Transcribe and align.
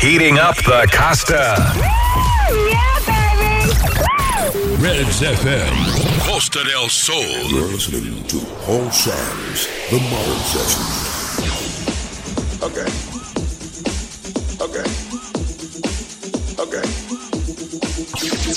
Heating 0.00 0.38
up 0.38 0.54
the 0.56 0.88
Costa. 0.92 1.56
Yeah, 2.48 2.98
baby. 3.04 3.74
Redz 4.78 5.22
FM, 5.22 5.74
Costa 6.24 6.62
del 6.62 6.88
Sol. 6.88 7.22
You're 7.50 7.66
listening 7.66 8.22
to 8.28 8.38
Paul 8.64 8.90
Sam's 8.92 9.66
The 9.90 9.98
Modern 10.08 10.38
Session. 10.46 10.82
Okay. 12.62 12.86
Okay. 14.62 14.86
Okay. 16.62 16.82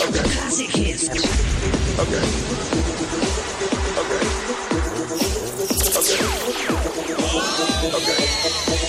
Okay. 0.05 0.23
Classic 0.29 0.69
hits. 0.69 1.09
Okay. 1.99 2.23
Okay. 3.97 4.21
Okay. 5.97 6.19
Okay. 7.97 8.80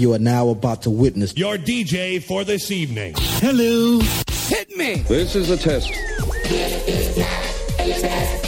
You 0.00 0.14
are 0.14 0.18
now 0.18 0.48
about 0.48 0.80
to 0.84 0.90
witness 0.90 1.36
Your 1.36 1.58
DJ 1.58 2.22
for 2.22 2.42
this 2.42 2.70
evening. 2.70 3.12
Hello. 3.16 4.00
Hit 4.48 4.74
me. 4.74 4.94
This 5.06 5.36
is 5.36 5.50
a 5.50 5.58
test. 5.58 5.90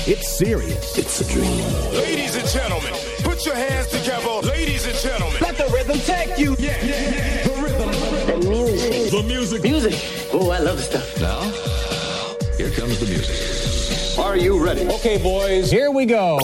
It's 0.09 0.29
serious. 0.39 0.97
It's 0.97 1.21
a 1.21 1.31
dream. 1.31 1.63
Ladies 1.93 2.37
and 2.37 2.49
gentlemen, 2.49 2.95
put 3.19 3.45
your 3.45 3.55
hands 3.55 3.89
together. 3.89 4.49
Ladies 4.49 4.87
and 4.87 4.97
gentlemen. 4.97 5.37
Let 5.43 5.59
the 5.59 5.71
rhythm 5.75 5.99
take 5.99 6.39
you. 6.39 6.57
Yeah, 6.59 6.83
yeah, 6.83 7.11
yeah. 7.11 7.47
The 7.47 7.53
rhythm. 7.63 7.91
The 8.41 8.49
music. 8.49 9.11
The 9.11 9.23
music. 9.23 9.63
Music. 9.63 10.31
Oh, 10.33 10.49
I 10.49 10.59
love 10.59 10.79
the 10.79 10.85
stuff. 10.85 11.21
Now, 11.21 11.43
here 12.57 12.71
comes 12.71 12.99
the 12.99 13.05
music. 13.05 14.19
Are 14.19 14.39
you 14.39 14.59
ready? 14.59 14.87
Okay, 14.87 15.19
boys, 15.23 15.71
here 15.71 15.91
we 15.91 16.07
go. 16.07 16.39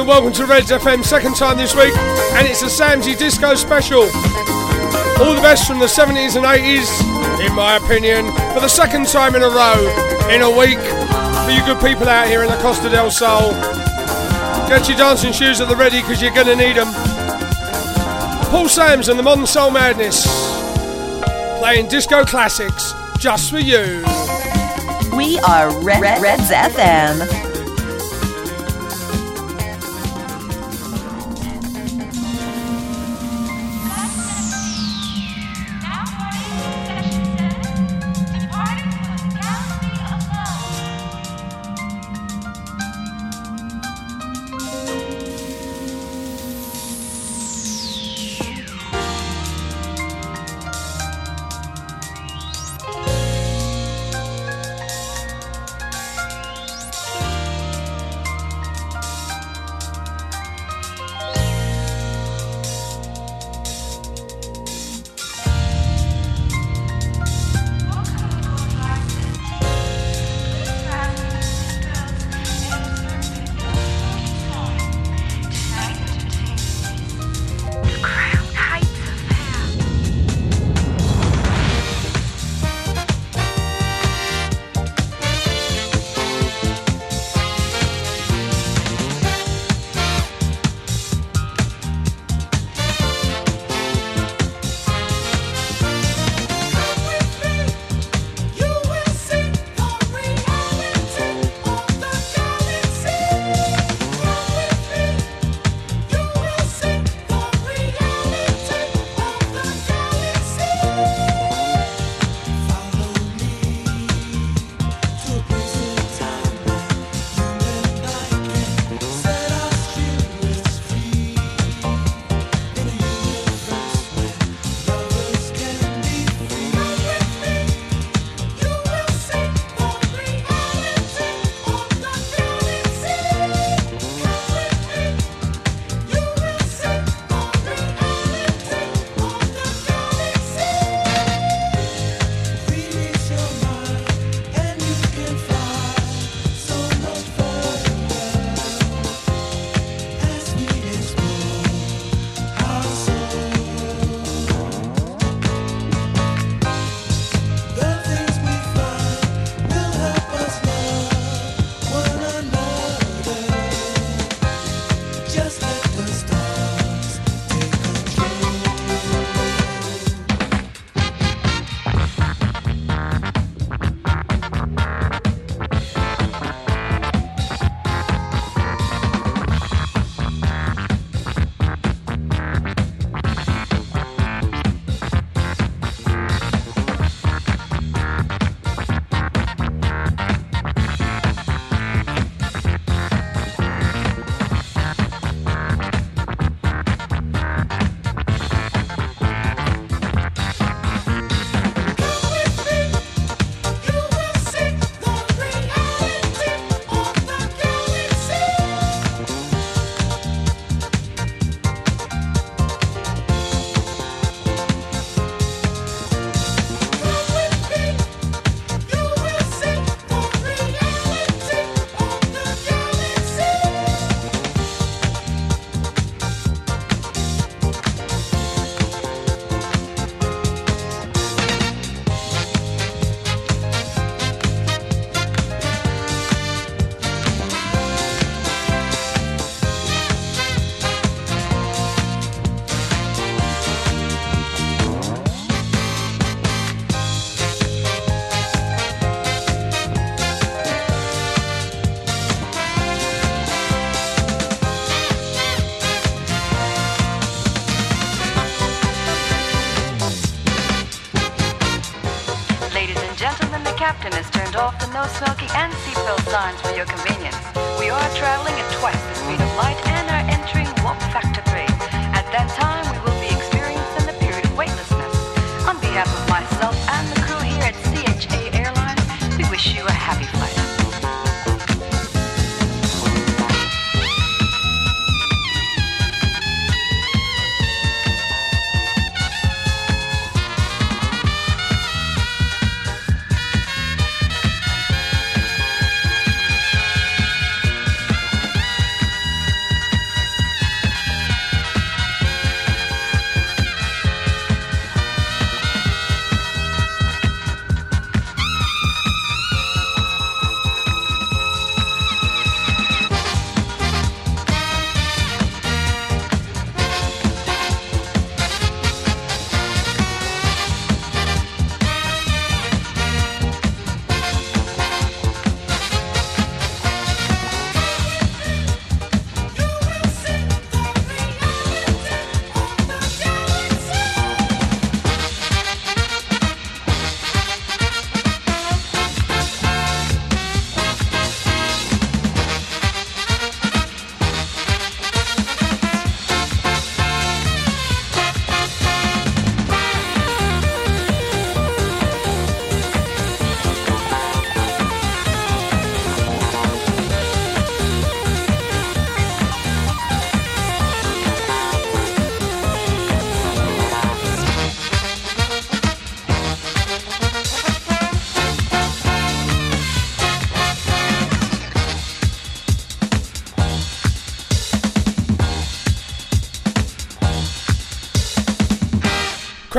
Evening, 0.00 0.14
welcome 0.14 0.32
to 0.32 0.44
Redz 0.44 0.74
FM, 0.74 1.04
second 1.04 1.36
time 1.36 1.58
this 1.58 1.74
week, 1.74 1.94
and 1.94 2.48
it's 2.48 2.62
a 2.62 2.66
Samsy 2.66 3.18
Disco 3.18 3.54
special. 3.54 4.04
All 5.20 5.34
the 5.34 5.42
best 5.42 5.66
from 5.66 5.78
the 5.78 5.84
70s 5.84 6.36
and 6.36 6.46
80s, 6.46 6.88
in 7.46 7.54
my 7.54 7.76
opinion, 7.76 8.24
for 8.54 8.60
the 8.60 8.68
second 8.68 9.08
time 9.08 9.34
in 9.34 9.42
a 9.42 9.48
row, 9.48 9.76
in 10.30 10.40
a 10.40 10.48
week, 10.48 10.78
for 11.44 11.50
you 11.50 11.62
good 11.66 11.84
people 11.84 12.08
out 12.08 12.28
here 12.28 12.42
in 12.42 12.48
the 12.48 12.56
Costa 12.62 12.88
del 12.88 13.10
Sol. 13.10 13.50
Get 14.70 14.88
your 14.88 14.96
dancing 14.96 15.32
shoes 15.32 15.60
at 15.60 15.68
the 15.68 15.76
ready, 15.76 16.00
because 16.00 16.22
you're 16.22 16.32
going 16.32 16.46
to 16.46 16.56
need 16.56 16.76
them. 16.76 16.88
Paul 18.50 18.70
Sams 18.70 19.10
and 19.10 19.18
the 19.18 19.22
Modern 19.22 19.46
Soul 19.46 19.70
Madness, 19.70 20.24
playing 21.58 21.88
disco 21.88 22.24
classics, 22.24 22.94
just 23.18 23.50
for 23.50 23.58
you. 23.58 24.02
We 25.14 25.38
are 25.40 25.70
Red, 25.82 26.00
Red, 26.00 26.22
Redz 26.22 26.48
FM. 26.48 27.39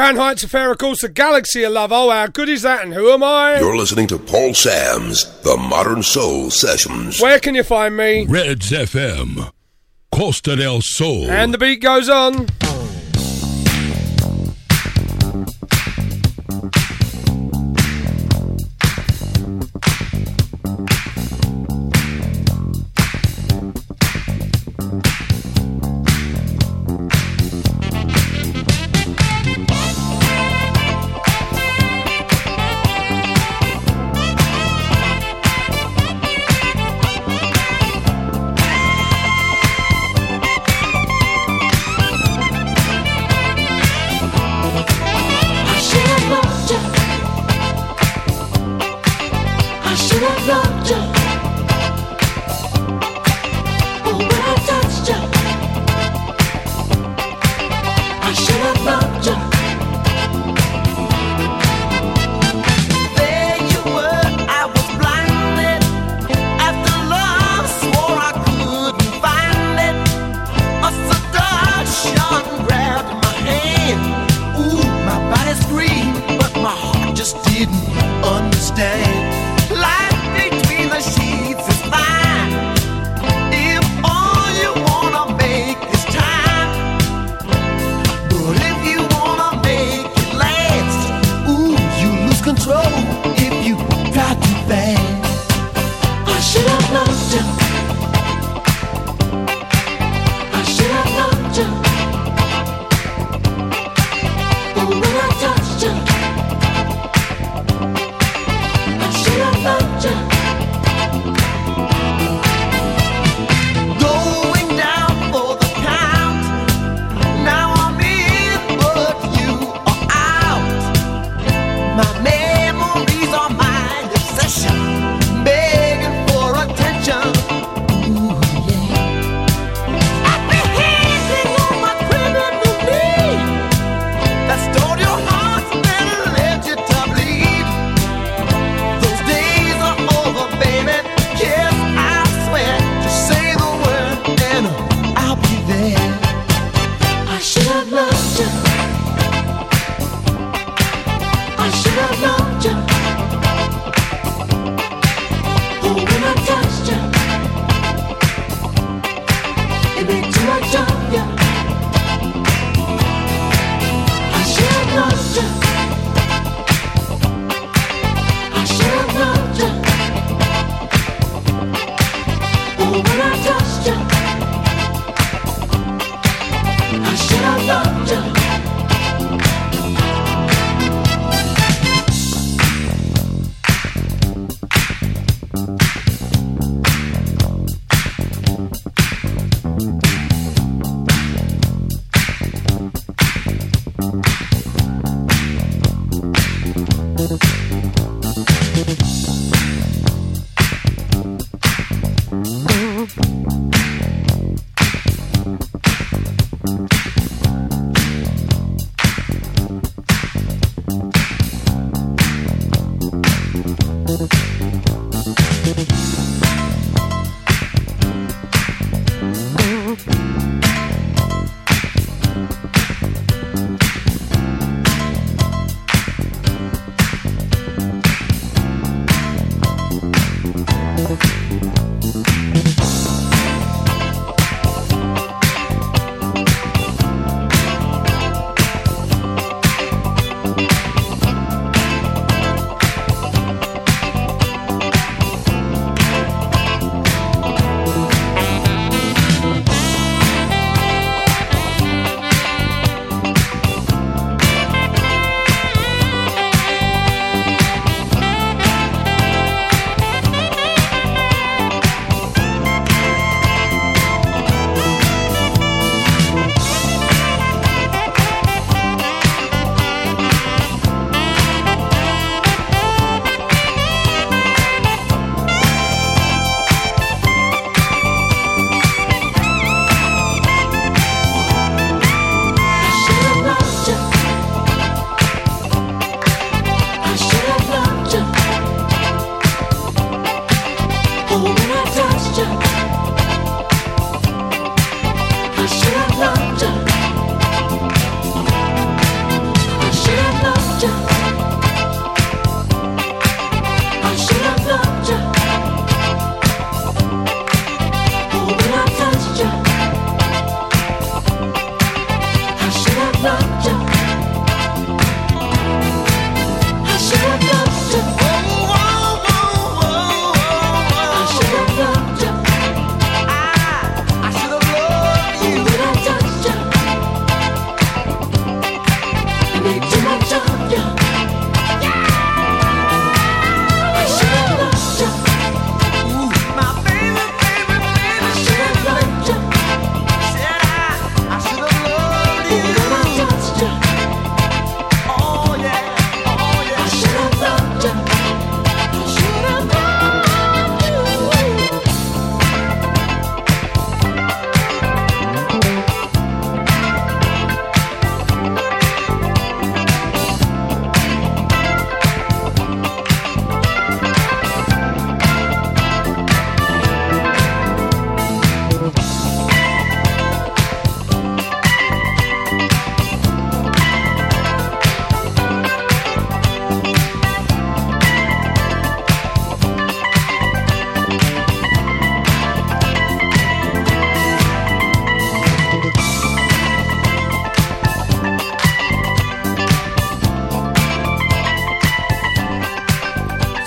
Crown 0.01 0.15
Heights 0.15 0.43
affair, 0.43 0.71
of 0.71 0.79
course, 0.79 1.01
the 1.01 1.09
galaxy 1.09 1.61
of 1.61 1.73
love. 1.73 1.91
Oh, 1.91 2.09
how 2.09 2.25
good 2.25 2.49
is 2.49 2.63
that? 2.63 2.83
And 2.83 2.91
who 2.91 3.11
am 3.11 3.21
I? 3.21 3.59
You're 3.59 3.77
listening 3.77 4.07
to 4.07 4.17
Paul 4.17 4.55
Sam's 4.55 5.39
The 5.41 5.55
Modern 5.55 6.01
Soul 6.01 6.49
Sessions. 6.49 7.21
Where 7.21 7.39
can 7.39 7.53
you 7.53 7.61
find 7.61 7.95
me? 7.95 8.25
Redz 8.25 8.71
FM, 8.71 9.51
Costa 10.11 10.55
del 10.55 10.81
Sol. 10.81 11.29
And 11.29 11.53
the 11.53 11.59
beat 11.59 11.83
goes 11.83 12.09
on. 12.09 12.47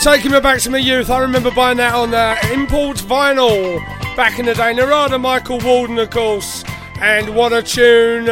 Taking 0.05 0.33
me 0.33 0.41
back 0.41 0.61
to 0.61 0.69
my 0.69 0.77
youth. 0.77 1.09
I 1.09 1.19
remember 1.21 1.51
buying 1.51 1.79
that 1.79 1.95
on 1.95 2.13
uh, 2.13 2.37
import 2.53 2.99
vinyl 2.99 3.79
back 4.17 4.39
in 4.39 4.45
the 4.45 4.53
day. 4.53 4.75
Narada 4.75 5.19
Michael 5.19 5.61
Walden, 5.61 5.99
of 5.99 6.11
course. 6.11 6.63
And 7.01 7.35
what 7.35 7.55
a 7.55 7.63
tune. 7.63 8.27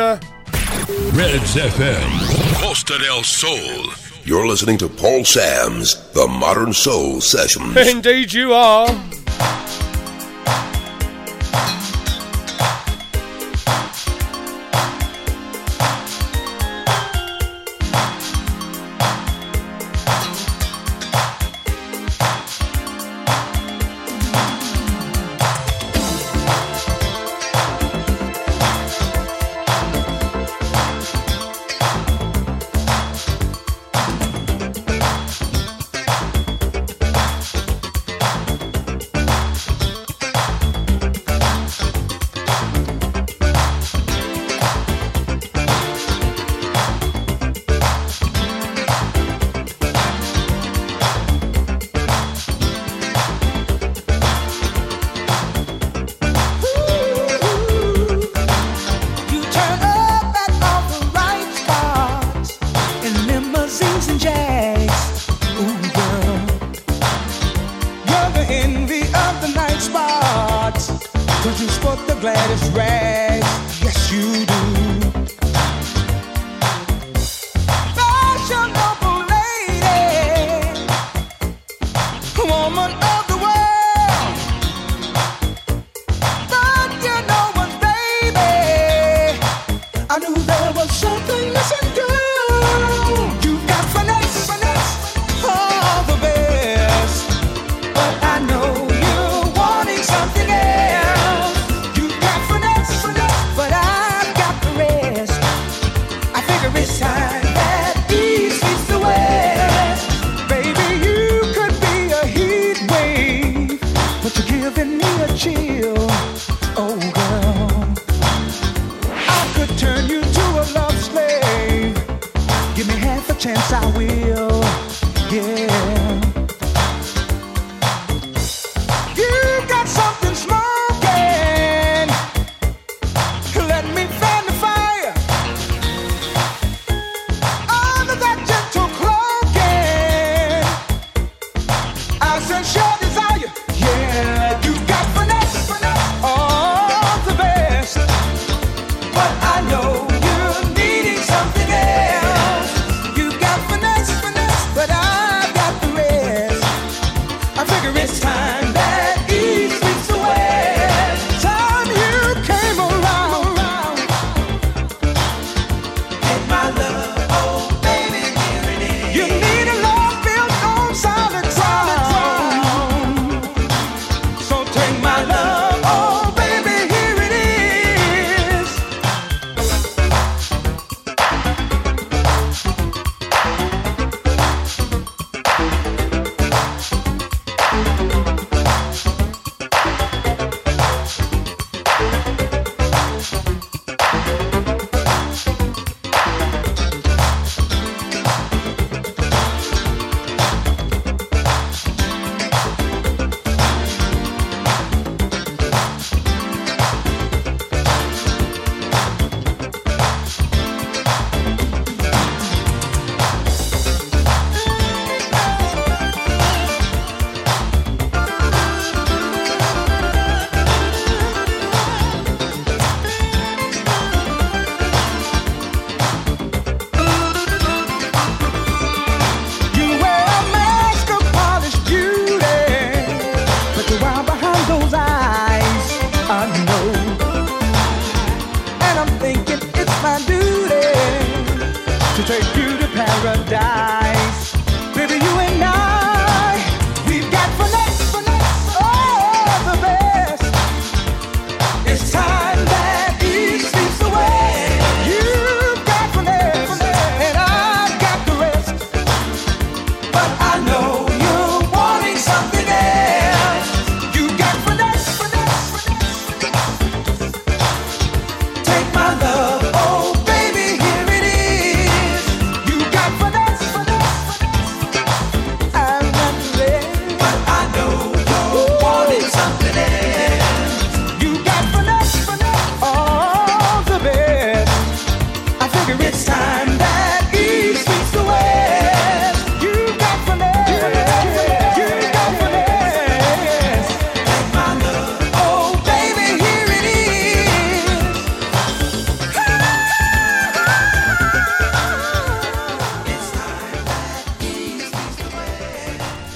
Redz 1.14 1.56
FM, 1.56 2.60
Costa 2.60 2.98
del 2.98 3.22
Sol. 3.22 3.86
You're 4.22 4.46
listening 4.46 4.76
to 4.78 4.88
Paul 4.90 5.24
Sam's 5.24 6.12
The 6.12 6.28
Modern 6.28 6.74
Soul 6.74 7.22
Sessions. 7.22 7.74
Indeed, 7.74 8.34
you 8.34 8.52
are. 8.52 8.88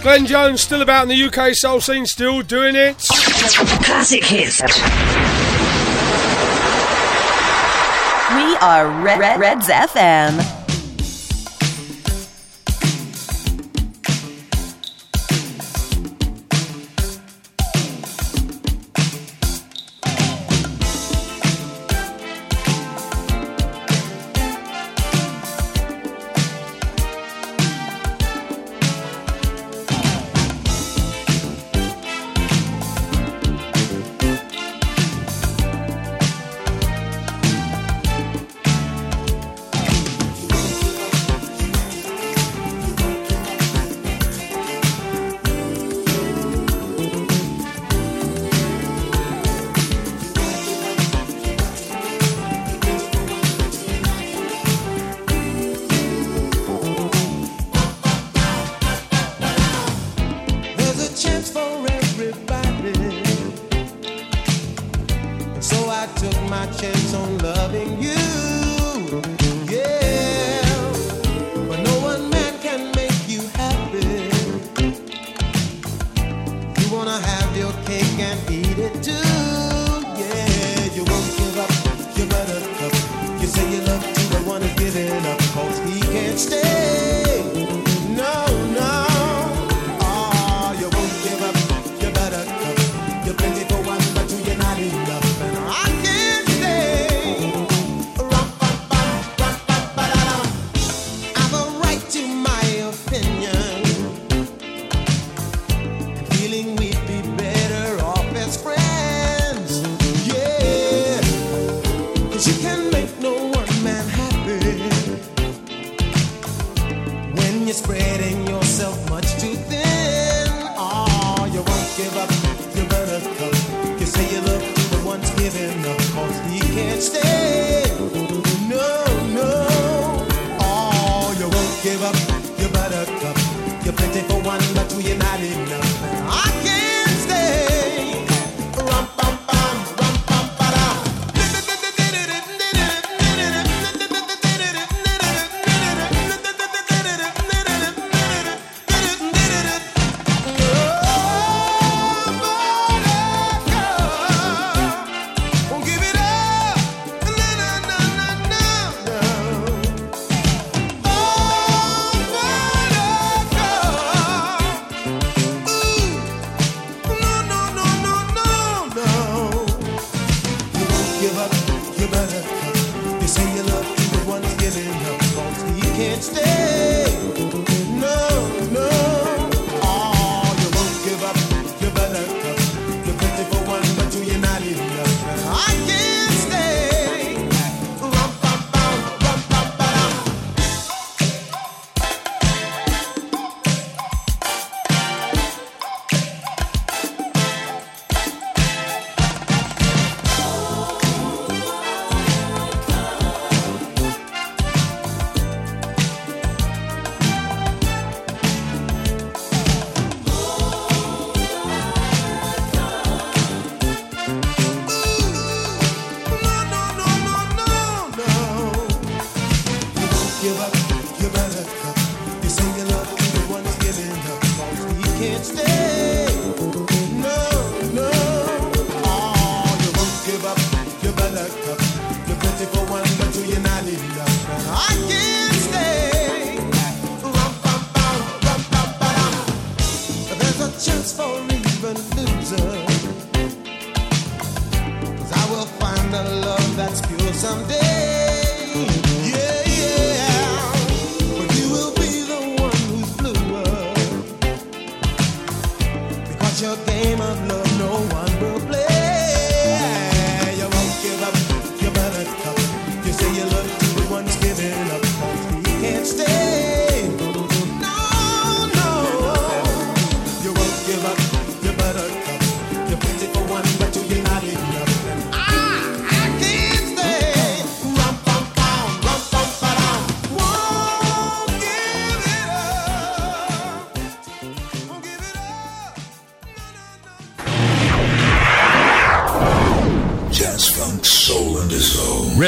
Glenn 0.06 0.24
Jones 0.24 0.60
still 0.60 0.82
about 0.82 1.02
in 1.02 1.08
the 1.08 1.20
UK 1.20 1.52
soul 1.52 1.80
scene, 1.80 2.06
still 2.06 2.40
doing 2.40 2.76
it. 2.76 2.96
Classic 2.98 4.24
hits. 4.24 4.62
We 4.62 4.68
are 8.58 8.88
Red, 9.02 9.18
Red 9.18 9.40
Redz 9.40 9.68
FM. 9.68 10.55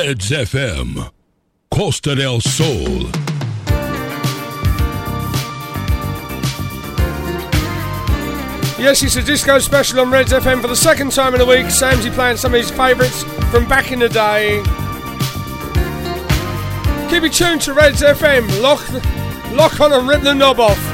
Redz 0.09 0.31
FM, 0.31 1.11
Costa 1.71 2.15
del 2.15 2.41
Sol. 2.41 3.11
Yes, 8.79 9.03
it's 9.03 9.17
a 9.17 9.23
disco 9.23 9.59
special 9.59 10.01
on 10.01 10.07
Redz 10.07 10.29
FM 10.29 10.63
for 10.63 10.69
the 10.69 10.75
second 10.75 11.13
time 11.13 11.35
in 11.35 11.43
a 11.43 11.45
week. 11.45 11.67
Samsy 11.67 12.11
playing 12.11 12.39
some 12.39 12.55
of 12.55 12.59
his 12.59 12.71
favourites 12.71 13.23
from 13.51 13.69
back 13.69 13.93
in 13.93 13.99
the 13.99 14.09
day. 14.09 14.63
Keep 17.11 17.25
it 17.25 17.35
tuned 17.35 17.61
to 17.61 17.75
Redz 17.75 18.01
FM. 18.01 18.63
Lock, 18.63 18.81
lock 19.53 19.79
on 19.79 19.93
and 19.93 20.09
rip 20.09 20.23
the 20.23 20.35
knob 20.35 20.59
off. 20.59 20.88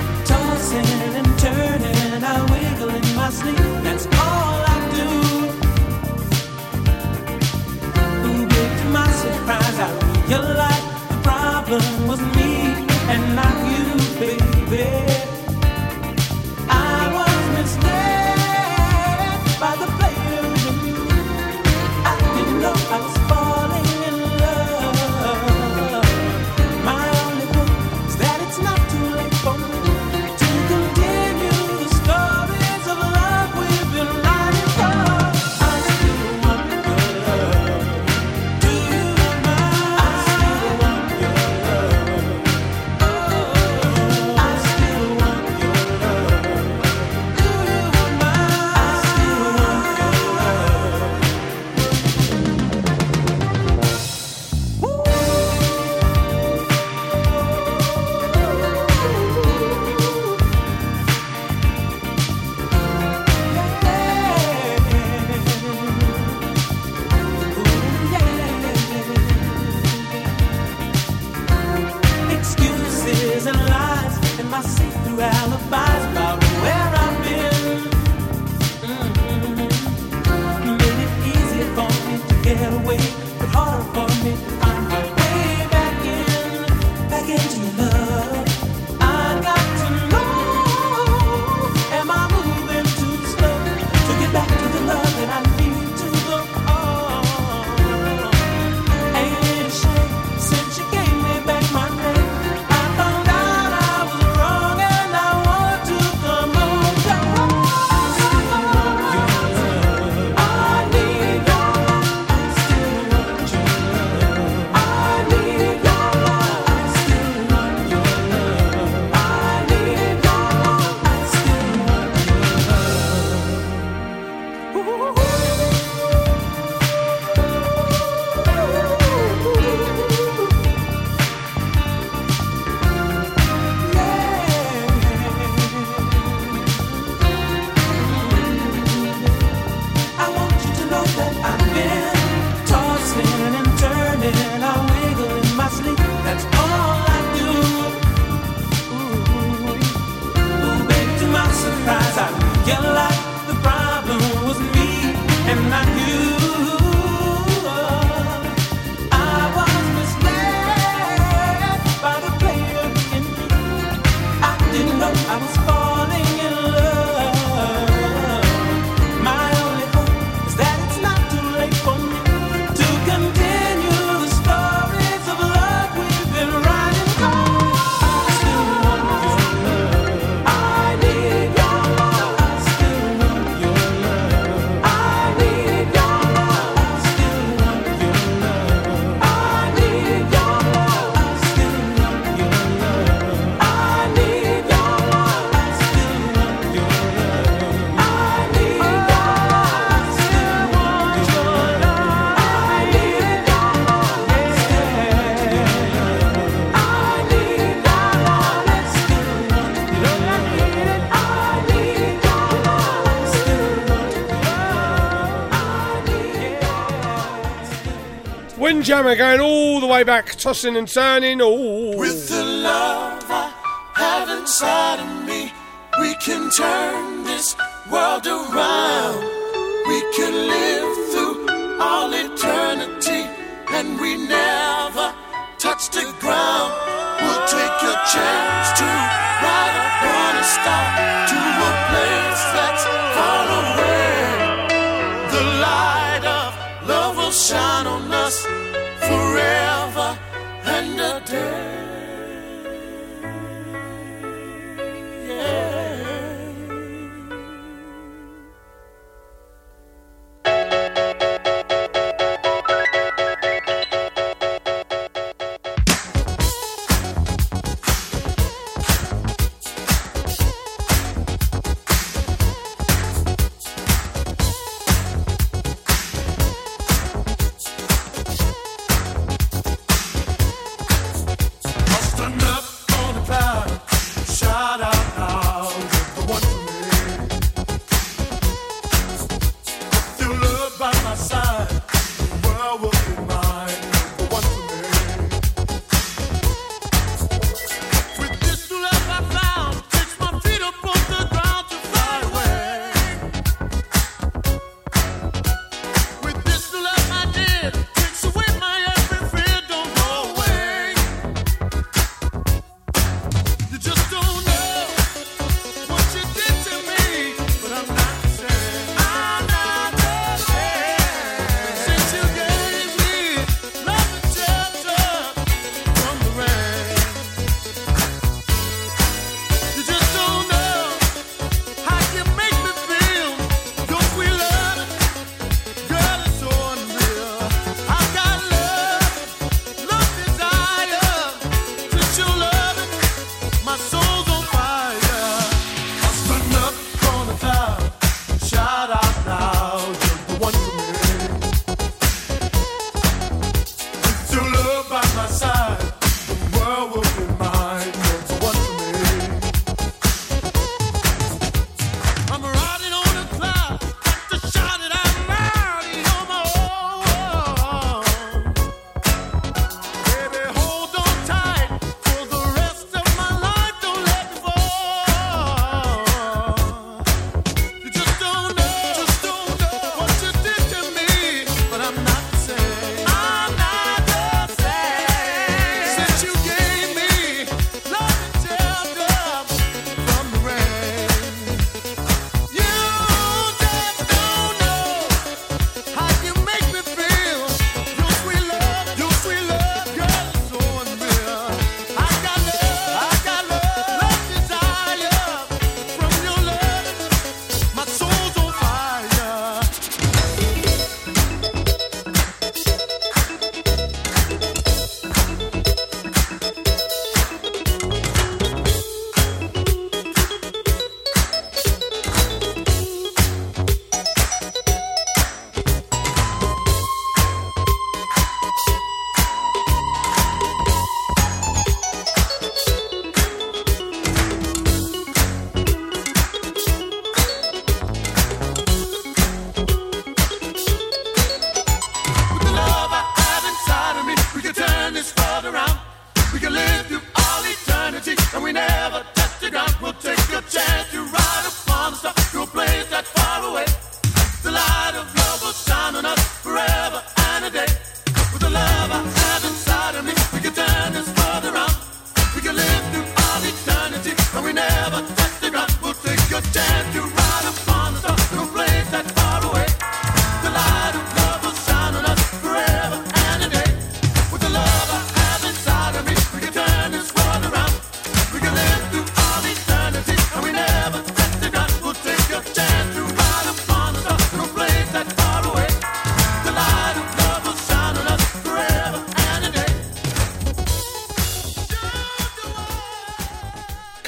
jammer 218.84 219.16
going 219.16 219.40
all 219.40 219.80
the 219.80 219.86
way 219.86 220.02
back, 220.02 220.34
tossing 220.36 220.76
and 220.76 220.86
turning. 220.86 221.40
Ooh. 221.40 221.83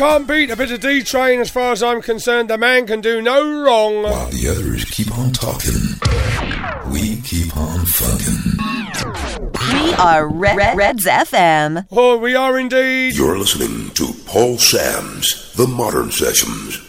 Can't 0.08 0.28
beat 0.28 0.50
a 0.52 0.56
bit 0.56 0.70
of 0.70 0.78
D 0.78 1.02
Train 1.02 1.40
as 1.40 1.50
far 1.50 1.72
as 1.72 1.82
I'm 1.82 2.00
concerned. 2.00 2.48
The 2.48 2.56
man 2.56 2.86
can 2.86 3.00
do 3.00 3.20
no 3.20 3.64
wrong. 3.64 4.04
While 4.04 4.28
the 4.28 4.48
others 4.48 4.84
keep 4.84 5.10
on 5.18 5.32
talking, 5.32 5.74
we 6.92 7.20
keep 7.22 7.56
on 7.56 7.84
fucking. 7.84 8.52
We 9.72 9.94
are 9.94 10.28
Red, 10.28 10.56
Red 10.56 10.76
Redz 10.76 11.08
FM. 11.08 11.88
Oh, 11.90 12.18
we 12.18 12.36
are 12.36 12.56
indeed. 12.56 13.16
You're 13.16 13.36
listening 13.36 13.90
to 13.94 14.14
Paul 14.26 14.58
Sam's 14.58 15.52
The 15.54 15.66
Modern 15.66 16.12
Sessions. 16.12 16.85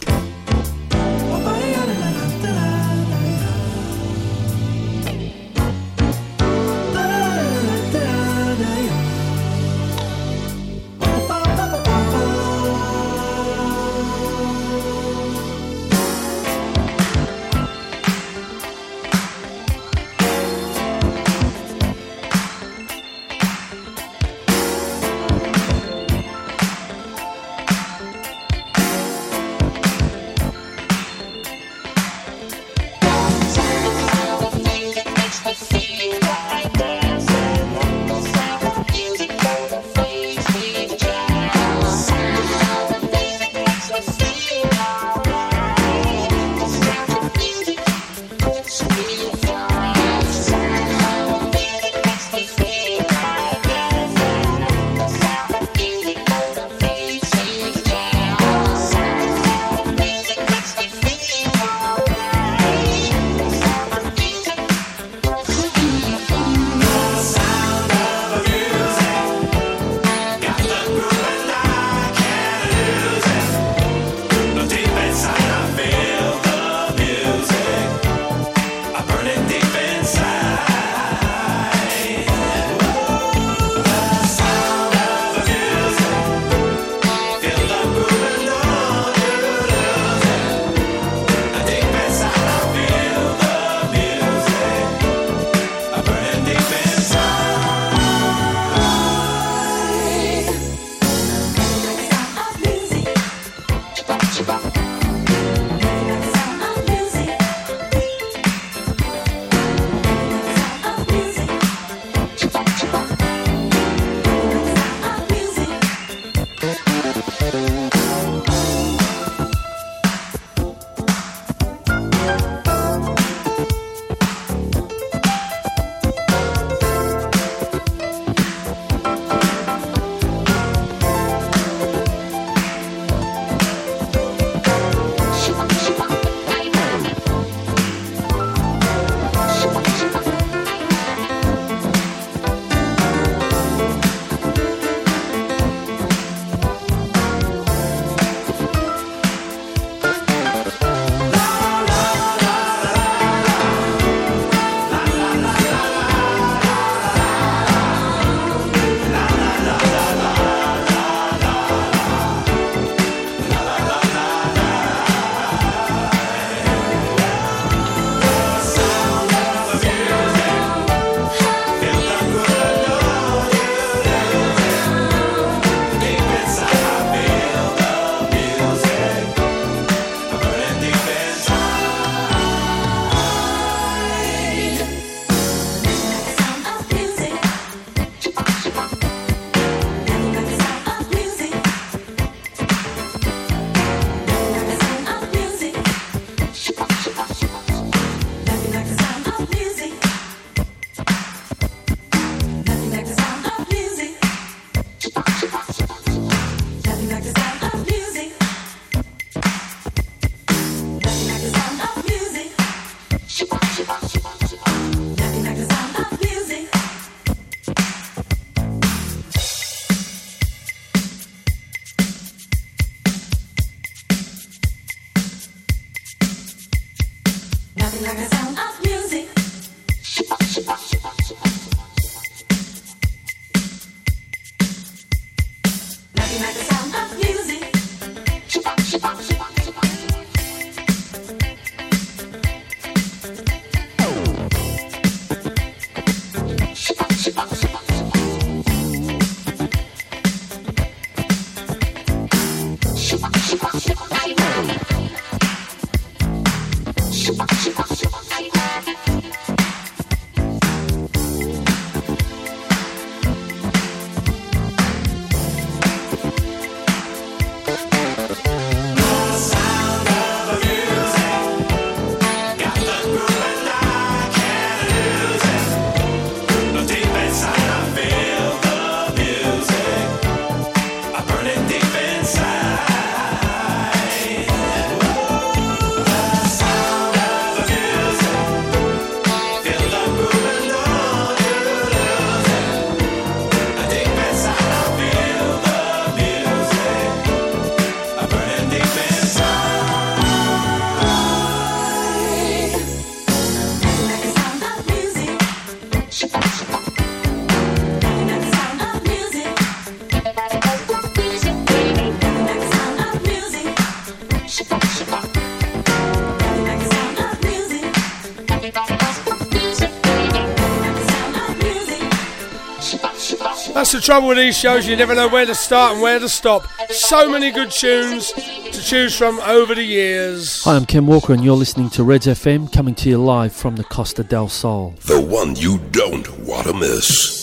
trouble 324.08 324.30
with 324.30 324.38
these 324.38 324.58
shows, 324.58 324.88
you 324.88 324.96
never 324.96 325.14
know 325.14 325.28
where 325.28 325.46
to 325.46 325.54
start 325.54 325.92
and 325.92 326.02
where 326.02 326.18
to 326.18 326.30
stop. 326.30 326.66
So 326.90 327.30
many 327.30 327.52
good 327.52 327.70
tunes 327.70 328.32
to 328.32 328.82
choose 328.82 329.18
from 329.18 329.38
over 329.42 329.76
the 329.76 329.84
years. 329.84 330.64
Hi, 330.64 330.78
I'm 330.78 330.86
Ken 330.86 331.06
Walker, 331.06 331.34
and 331.34 331.44
you're 331.44 331.58
listening 331.58 331.90
to 331.90 332.04
Redz 332.04 332.26
FM 332.26 332.72
coming 332.72 332.96
to 332.96 333.10
you 333.10 333.18
live 333.18 333.52
from 333.52 333.76
the 333.76 333.84
Costa 333.84 334.24
del 334.24 334.48
Sol. 334.48 334.96
The 335.08 335.20
one 335.20 335.58
you 335.58 335.80
don't 335.92 336.40
want 336.40 336.68
to 336.68 336.74
miss. 336.74 337.37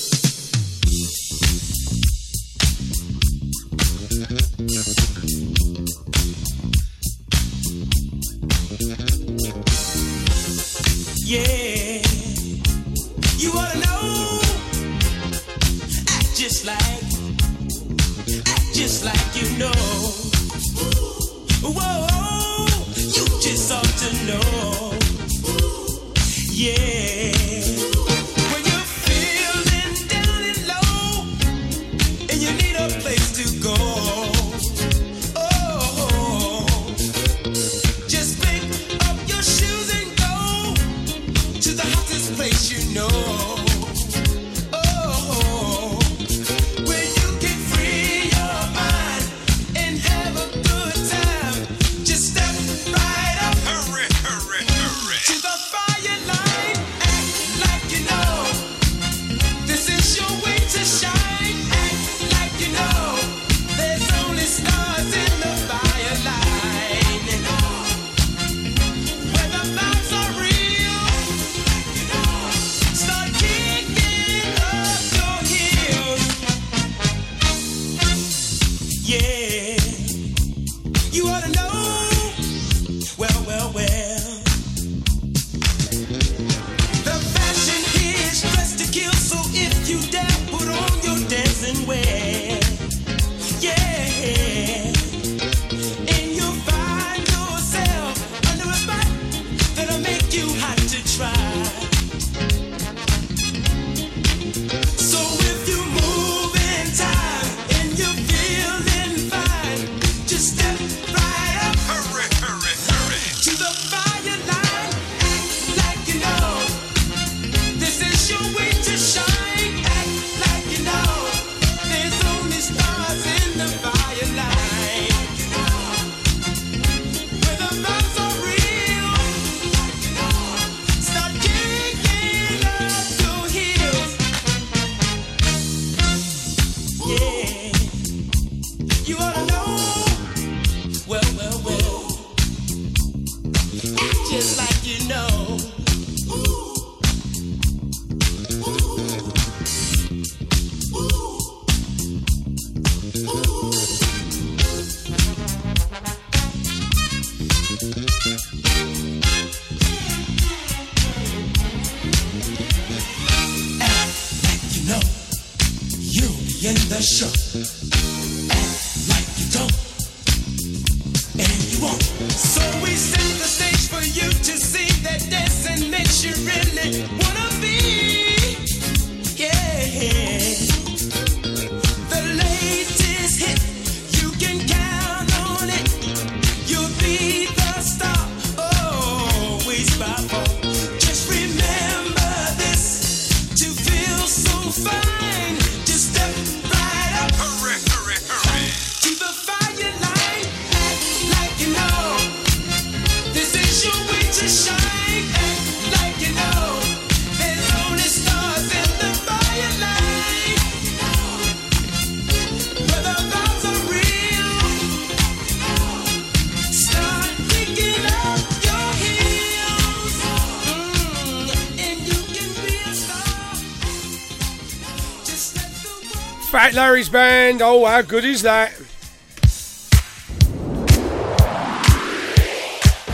Oh, 227.63 227.85
how 227.85 228.03
good 228.03 228.25
is 228.25 228.43
that? 228.43 228.73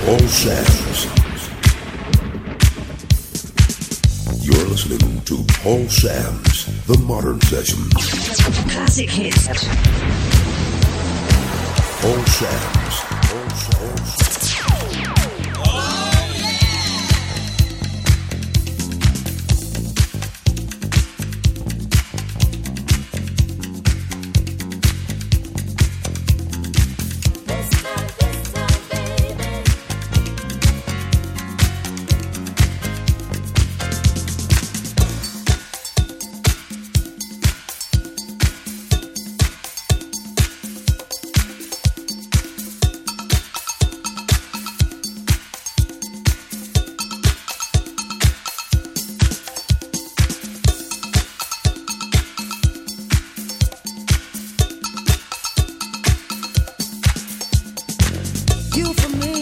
All 0.08 0.18
Sands. 0.28 1.04
You're 4.44 4.66
listening 4.66 5.20
to 5.22 5.44
Paul 5.62 5.88
Sam's 5.88 6.86
The 6.86 6.98
Modern 6.98 7.40
Session. 7.42 7.88
Classic 8.70 9.10
hits. 9.10 9.46
Paul 12.00 12.24
Sam's. 12.26 12.79
you 58.76 58.92
for 58.94 59.08
me. 59.16 59.39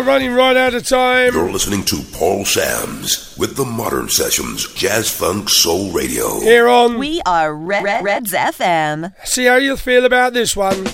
are 0.00 0.04
running 0.04 0.32
right 0.32 0.56
out 0.56 0.72
of 0.72 0.86
time. 0.86 1.34
You're 1.34 1.50
listening 1.52 1.84
to 1.84 2.02
Paul 2.14 2.46
Sam's 2.46 3.36
with 3.38 3.56
the 3.56 3.66
Modern 3.66 4.08
Sessions 4.08 4.72
Jazz 4.72 5.10
Funk 5.10 5.50
Soul 5.50 5.92
Radio. 5.92 6.40
Here 6.40 6.68
on 6.68 6.98
We 6.98 7.20
Are 7.26 7.54
Red, 7.54 7.84
Red 7.84 8.04
Redz 8.04 8.32
FM. 8.32 9.12
See 9.26 9.44
how 9.44 9.56
you 9.56 9.76
feel 9.76 10.06
about 10.06 10.32
this 10.32 10.56
one. 10.56 10.86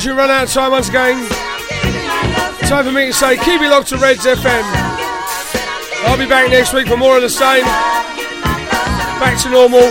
Unfortunately, 0.00 0.18
run 0.18 0.30
out 0.30 0.44
of 0.44 0.50
time 0.50 0.70
once 0.70 0.88
again. 0.88 1.28
Time 2.60 2.86
for 2.86 2.90
me 2.90 3.08
to 3.08 3.12
say 3.12 3.36
keep 3.36 3.60
it 3.60 3.68
locked 3.68 3.88
to 3.88 3.96
Redz 3.96 4.24
FM. 4.24 4.62
I'll 6.06 6.16
be 6.16 6.26
back 6.26 6.50
next 6.50 6.72
week 6.72 6.88
for 6.88 6.96
more 6.96 7.16
of 7.16 7.22
the 7.22 7.28
same. 7.28 7.64
Back 9.20 9.38
to 9.42 9.50
normal. 9.50 9.90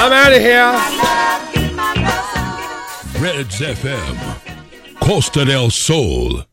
I'm 0.00 0.12
out 0.14 0.32
of 0.32 0.40
here. 0.40 0.72
Redz 3.20 3.60
FM, 3.60 4.98
Costa 5.00 5.44
del 5.44 5.68
Sol. 5.68 6.46